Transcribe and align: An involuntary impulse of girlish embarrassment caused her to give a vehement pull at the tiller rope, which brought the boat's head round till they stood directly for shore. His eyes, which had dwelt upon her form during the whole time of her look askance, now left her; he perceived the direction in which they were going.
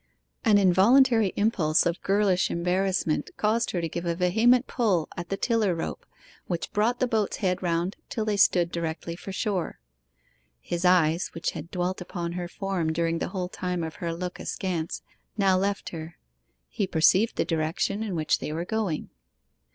An 0.43 0.57
involuntary 0.57 1.31
impulse 1.35 1.85
of 1.85 2.01
girlish 2.01 2.49
embarrassment 2.49 3.29
caused 3.37 3.69
her 3.69 3.81
to 3.81 3.87
give 3.87 4.03
a 4.07 4.15
vehement 4.15 4.65
pull 4.65 5.07
at 5.15 5.29
the 5.29 5.37
tiller 5.37 5.75
rope, 5.75 6.07
which 6.47 6.71
brought 6.71 6.99
the 6.99 7.05
boat's 7.05 7.37
head 7.37 7.61
round 7.61 7.97
till 8.09 8.25
they 8.25 8.35
stood 8.35 8.71
directly 8.71 9.15
for 9.15 9.31
shore. 9.31 9.79
His 10.59 10.85
eyes, 10.85 11.27
which 11.35 11.51
had 11.51 11.69
dwelt 11.69 12.01
upon 12.01 12.31
her 12.31 12.47
form 12.47 12.91
during 12.91 13.19
the 13.19 13.27
whole 13.27 13.47
time 13.49 13.83
of 13.83 13.97
her 13.97 14.11
look 14.11 14.39
askance, 14.39 15.03
now 15.37 15.55
left 15.55 15.89
her; 15.89 16.17
he 16.67 16.87
perceived 16.87 17.35
the 17.35 17.45
direction 17.45 18.01
in 18.01 18.15
which 18.15 18.39
they 18.39 18.51
were 18.51 18.65
going. 18.65 19.11